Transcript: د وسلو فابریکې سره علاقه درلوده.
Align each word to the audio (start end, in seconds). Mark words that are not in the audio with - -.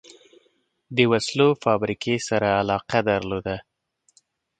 د 0.95 0.97
وسلو 1.11 1.47
فابریکې 1.63 2.15
سره 2.27 2.47
علاقه 2.61 2.99
درلوده. 3.09 3.57